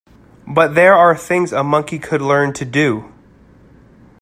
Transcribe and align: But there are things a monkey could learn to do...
But 0.47 0.73
there 0.73 0.95
are 0.95 1.15
things 1.15 1.53
a 1.53 1.63
monkey 1.63 1.99
could 1.99 2.23
learn 2.23 2.53
to 2.53 2.65
do... 2.65 3.13